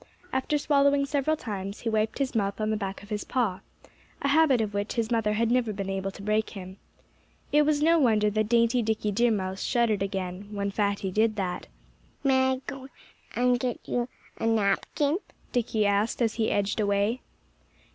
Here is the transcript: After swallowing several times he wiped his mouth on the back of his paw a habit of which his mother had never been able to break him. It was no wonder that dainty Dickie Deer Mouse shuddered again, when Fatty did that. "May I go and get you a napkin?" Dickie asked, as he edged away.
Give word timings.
After 0.33 0.57
swallowing 0.57 1.05
several 1.05 1.37
times 1.37 1.81
he 1.81 1.89
wiped 1.89 2.17
his 2.17 2.33
mouth 2.33 2.59
on 2.59 2.71
the 2.71 2.75
back 2.75 3.03
of 3.03 3.09
his 3.09 3.23
paw 3.23 3.59
a 4.23 4.29
habit 4.29 4.59
of 4.59 4.73
which 4.73 4.93
his 4.93 5.11
mother 5.11 5.33
had 5.33 5.51
never 5.51 5.71
been 5.71 5.91
able 5.91 6.09
to 6.09 6.23
break 6.23 6.49
him. 6.49 6.77
It 7.51 7.67
was 7.67 7.83
no 7.83 7.99
wonder 7.99 8.31
that 8.31 8.49
dainty 8.49 8.81
Dickie 8.81 9.11
Deer 9.11 9.29
Mouse 9.29 9.61
shuddered 9.61 10.01
again, 10.01 10.47
when 10.53 10.71
Fatty 10.71 11.11
did 11.11 11.35
that. 11.35 11.67
"May 12.23 12.53
I 12.53 12.55
go 12.65 12.87
and 13.35 13.59
get 13.59 13.79
you 13.87 14.09
a 14.39 14.47
napkin?" 14.47 15.19
Dickie 15.51 15.85
asked, 15.85 16.19
as 16.19 16.33
he 16.33 16.49
edged 16.49 16.79
away. 16.79 17.21